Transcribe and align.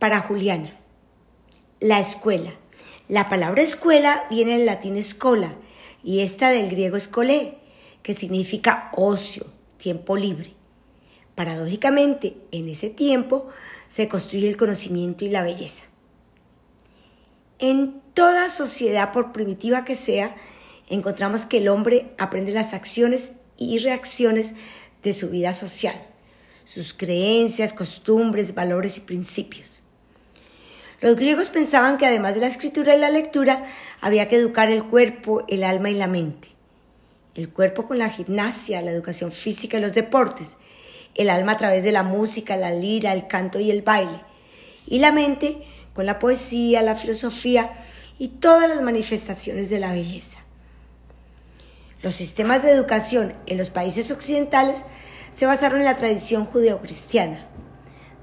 Para 0.00 0.20
Juliana, 0.20 0.72
la 1.78 2.00
escuela. 2.00 2.52
La 3.06 3.28
palabra 3.28 3.60
escuela 3.60 4.24
viene 4.30 4.56
del 4.56 4.64
latín 4.64 4.96
escola 4.96 5.56
y 6.02 6.20
esta 6.20 6.48
del 6.48 6.70
griego 6.70 6.96
escolé, 6.96 7.58
que 8.02 8.14
significa 8.14 8.90
ocio, 8.96 9.44
tiempo 9.76 10.16
libre. 10.16 10.54
Paradójicamente, 11.34 12.38
en 12.50 12.70
ese 12.70 12.88
tiempo 12.88 13.48
se 13.88 14.08
construye 14.08 14.48
el 14.48 14.56
conocimiento 14.56 15.26
y 15.26 15.28
la 15.28 15.42
belleza. 15.42 15.84
En 17.58 18.00
toda 18.14 18.48
sociedad, 18.48 19.12
por 19.12 19.32
primitiva 19.32 19.84
que 19.84 19.96
sea, 19.96 20.34
encontramos 20.88 21.44
que 21.44 21.58
el 21.58 21.68
hombre 21.68 22.14
aprende 22.16 22.52
las 22.52 22.72
acciones 22.72 23.34
y 23.58 23.80
reacciones 23.80 24.54
de 25.02 25.12
su 25.12 25.28
vida 25.28 25.52
social, 25.52 26.06
sus 26.64 26.94
creencias, 26.94 27.74
costumbres, 27.74 28.54
valores 28.54 28.96
y 28.96 29.02
principios. 29.02 29.82
Los 31.00 31.16
griegos 31.16 31.48
pensaban 31.48 31.96
que 31.96 32.04
además 32.04 32.34
de 32.34 32.42
la 32.42 32.46
escritura 32.46 32.94
y 32.94 32.98
la 32.98 33.08
lectura, 33.08 33.64
había 34.02 34.28
que 34.28 34.36
educar 34.36 34.68
el 34.68 34.84
cuerpo, 34.84 35.44
el 35.48 35.64
alma 35.64 35.88
y 35.88 35.94
la 35.94 36.06
mente. 36.06 36.48
El 37.34 37.48
cuerpo 37.48 37.86
con 37.86 37.98
la 37.98 38.10
gimnasia, 38.10 38.82
la 38.82 38.90
educación 38.90 39.32
física 39.32 39.78
y 39.78 39.80
los 39.80 39.94
deportes. 39.94 40.58
El 41.14 41.30
alma 41.30 41.52
a 41.52 41.56
través 41.56 41.84
de 41.84 41.92
la 41.92 42.02
música, 42.02 42.56
la 42.56 42.70
lira, 42.70 43.14
el 43.14 43.26
canto 43.26 43.58
y 43.58 43.70
el 43.70 43.80
baile. 43.80 44.20
Y 44.86 44.98
la 44.98 45.10
mente 45.10 45.62
con 45.94 46.04
la 46.04 46.18
poesía, 46.18 46.82
la 46.82 46.96
filosofía 46.96 47.72
y 48.18 48.28
todas 48.28 48.68
las 48.68 48.82
manifestaciones 48.82 49.70
de 49.70 49.80
la 49.80 49.92
belleza. 49.92 50.40
Los 52.02 52.14
sistemas 52.14 52.62
de 52.62 52.72
educación 52.72 53.34
en 53.46 53.56
los 53.56 53.70
países 53.70 54.10
occidentales 54.10 54.84
se 55.32 55.46
basaron 55.46 55.80
en 55.80 55.86
la 55.86 55.96
tradición 55.96 56.44
judeocristiana 56.44 57.49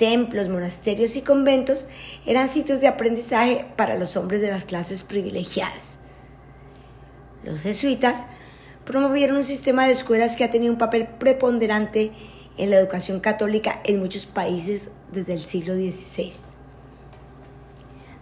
templos, 0.00 0.48
monasterios 0.48 1.14
y 1.16 1.20
conventos 1.20 1.86
eran 2.24 2.48
sitios 2.48 2.80
de 2.80 2.88
aprendizaje 2.88 3.66
para 3.76 3.98
los 3.98 4.16
hombres 4.16 4.40
de 4.40 4.48
las 4.48 4.64
clases 4.64 5.02
privilegiadas. 5.02 5.98
Los 7.44 7.60
jesuitas 7.60 8.24
promovieron 8.86 9.36
un 9.36 9.44
sistema 9.44 9.84
de 9.84 9.92
escuelas 9.92 10.38
que 10.38 10.44
ha 10.44 10.50
tenido 10.50 10.72
un 10.72 10.78
papel 10.78 11.06
preponderante 11.06 12.12
en 12.56 12.70
la 12.70 12.76
educación 12.76 13.20
católica 13.20 13.82
en 13.84 13.98
muchos 13.98 14.24
países 14.24 14.90
desde 15.12 15.34
el 15.34 15.40
siglo 15.40 15.74
XVI. 15.74 16.32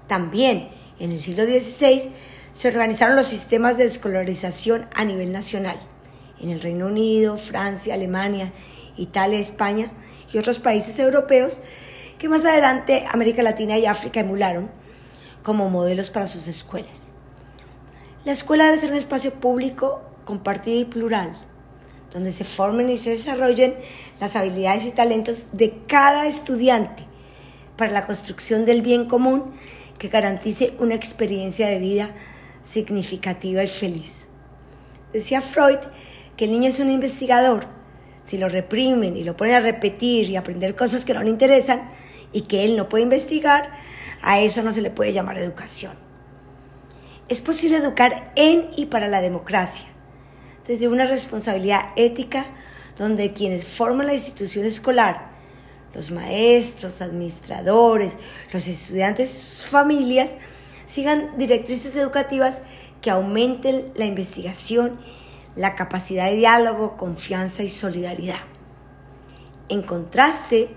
También 0.08 0.70
en 0.98 1.12
el 1.12 1.20
siglo 1.20 1.44
XVI 1.44 2.10
se 2.50 2.68
organizaron 2.68 3.14
los 3.14 3.28
sistemas 3.28 3.78
de 3.78 3.84
escolarización 3.84 4.88
a 4.96 5.04
nivel 5.04 5.30
nacional. 5.30 5.78
En 6.40 6.50
el 6.50 6.60
Reino 6.60 6.86
Unido, 6.86 7.38
Francia, 7.38 7.94
Alemania, 7.94 8.52
Italia, 8.96 9.38
España 9.38 9.92
y 10.32 10.38
otros 10.38 10.58
países 10.58 10.98
europeos 10.98 11.60
que 12.18 12.28
más 12.28 12.44
adelante 12.44 13.04
América 13.10 13.42
Latina 13.42 13.78
y 13.78 13.86
África 13.86 14.20
emularon 14.20 14.70
como 15.42 15.70
modelos 15.70 16.10
para 16.10 16.26
sus 16.26 16.48
escuelas. 16.48 17.12
La 18.24 18.32
escuela 18.32 18.64
debe 18.64 18.78
ser 18.78 18.90
un 18.90 18.96
espacio 18.96 19.32
público, 19.34 20.02
compartido 20.24 20.80
y 20.80 20.84
plural, 20.84 21.32
donde 22.12 22.32
se 22.32 22.44
formen 22.44 22.90
y 22.90 22.96
se 22.96 23.10
desarrollen 23.10 23.76
las 24.20 24.36
habilidades 24.36 24.86
y 24.86 24.90
talentos 24.90 25.46
de 25.52 25.82
cada 25.86 26.26
estudiante 26.26 27.04
para 27.76 27.92
la 27.92 28.06
construcción 28.06 28.64
del 28.64 28.82
bien 28.82 29.06
común 29.06 29.52
que 29.98 30.08
garantice 30.08 30.74
una 30.78 30.94
experiencia 30.94 31.68
de 31.68 31.78
vida 31.78 32.14
significativa 32.62 33.62
y 33.62 33.68
feliz. 33.68 34.28
Decía 35.12 35.40
Freud 35.40 35.78
que 36.36 36.44
el 36.44 36.52
niño 36.52 36.68
es 36.68 36.80
un 36.80 36.90
investigador 36.90 37.77
si 38.28 38.36
lo 38.36 38.50
reprimen 38.50 39.16
y 39.16 39.24
lo 39.24 39.38
ponen 39.38 39.54
a 39.54 39.60
repetir 39.60 40.28
y 40.28 40.36
aprender 40.36 40.76
cosas 40.76 41.06
que 41.06 41.14
no 41.14 41.22
le 41.22 41.30
interesan 41.30 41.88
y 42.30 42.42
que 42.42 42.62
él 42.66 42.76
no 42.76 42.86
puede 42.86 43.04
investigar, 43.04 43.70
a 44.20 44.40
eso 44.40 44.62
no 44.62 44.70
se 44.74 44.82
le 44.82 44.90
puede 44.90 45.14
llamar 45.14 45.38
educación. 45.38 45.92
Es 47.30 47.40
posible 47.40 47.78
educar 47.78 48.30
en 48.36 48.68
y 48.76 48.84
para 48.84 49.08
la 49.08 49.22
democracia, 49.22 49.86
desde 50.66 50.88
una 50.88 51.06
responsabilidad 51.06 51.86
ética 51.96 52.44
donde 52.98 53.32
quienes 53.32 53.66
forman 53.66 54.08
la 54.08 54.12
institución 54.14 54.66
escolar, 54.66 55.30
los 55.94 56.10
maestros, 56.10 57.00
administradores, 57.00 58.18
los 58.52 58.68
estudiantes 58.68 59.30
sus 59.30 59.70
familias, 59.70 60.36
sigan 60.84 61.38
directrices 61.38 61.96
educativas 61.96 62.60
que 63.00 63.08
aumenten 63.08 63.90
la 63.94 64.04
investigación 64.04 64.98
la 65.58 65.74
capacidad 65.74 66.26
de 66.30 66.36
diálogo, 66.36 66.96
confianza 66.96 67.64
y 67.64 67.68
solidaridad. 67.68 68.38
En 69.68 69.82
contraste, 69.82 70.70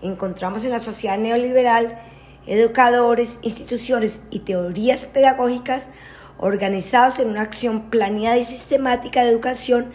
encontramos 0.00 0.64
en 0.64 0.70
la 0.70 0.80
sociedad 0.80 1.18
neoliberal 1.18 1.98
educadores, 2.46 3.38
instituciones 3.42 4.20
y 4.30 4.40
teorías 4.40 5.04
pedagógicas 5.04 5.90
organizados 6.38 7.18
en 7.18 7.28
una 7.28 7.42
acción 7.42 7.90
planeada 7.90 8.38
y 8.38 8.42
sistemática 8.42 9.22
de 9.22 9.30
educación 9.30 9.92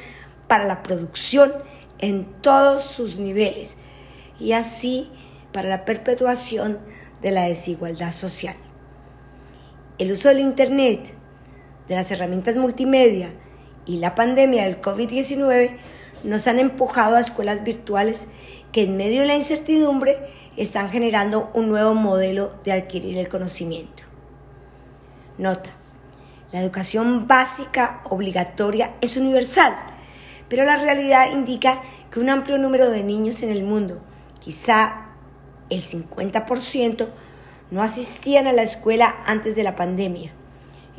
para 0.48 0.66
la 0.66 0.84
producción 0.84 1.52
en 1.98 2.26
todos 2.42 2.84
sus 2.84 3.18
niveles 3.18 3.76
y 4.40 4.52
así 4.52 5.10
para 5.52 5.68
la 5.68 5.84
perpetuación 5.84 6.78
de 7.24 7.32
la 7.32 7.46
desigualdad 7.46 8.12
social. 8.12 8.56
El 9.98 10.12
uso 10.12 10.30
del 10.30 10.40
Internet, 10.42 11.16
de 11.88 11.96
las 11.96 12.12
herramientas 12.12 12.56
multimedia, 12.56 13.34
y 13.88 13.98
la 13.98 14.16
pandemia 14.16 14.66
del 14.66 14.82
COVID-19 14.82 15.76
nos 16.24 16.48
han 16.48 16.60
empujado 16.60 17.16
a 17.16 17.22
escuelas 17.22 17.64
virtuales 17.64 18.28
que 18.72 18.84
en 18.84 18.98
medio 18.98 19.22
de 19.22 19.28
la 19.28 19.36
incertidumbre 19.36 20.18
están 20.58 20.90
generando 20.90 21.50
un 21.54 21.70
nuevo 21.70 21.94
modelo 21.94 22.54
de 22.64 22.74
adquirir 22.74 23.18
el 23.18 23.30
conocimiento. 23.30 24.04
Nota, 25.38 25.70
la 26.52 26.62
educación 26.62 27.28
básica 27.28 28.02
obligatoria 28.06 28.96
es 29.02 29.18
universal, 29.18 29.76
pero 30.50 30.66
la 30.66 30.78
realidad 30.78 31.32
indica 31.32 31.82
que 32.12 32.20
un 32.20 32.30
amplio 32.30 32.58
número 32.58 32.90
de 32.90 33.04
niños 33.04 33.44
en 33.44 33.52
el 33.52 33.64
mundo, 33.64 34.02
quizá 34.40 35.08
el 35.70 35.84
50%, 35.84 37.08
no 37.70 37.84
asistían 37.84 38.48
a 38.48 38.54
la 38.54 38.64
escuela 38.64 39.16
antes 39.26 39.56
de 39.56 39.64
la 39.64 39.76
pandemia 39.76 40.32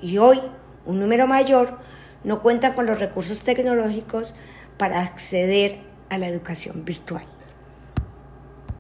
y 0.03 0.19
hoy 0.19 0.41
un 0.85 0.99
número 1.01 1.27
mayor 1.27 1.79
no 2.25 2.43
cuentan 2.43 2.73
con 2.75 2.87
los 2.87 2.99
recursos 2.99 3.41
tecnológicos 3.41 4.35
para 4.77 5.01
acceder 5.03 5.81
a 6.09 6.19
la 6.19 6.29
educación 6.29 6.85
virtual. 6.85 7.25